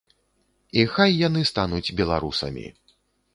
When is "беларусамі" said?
2.01-2.65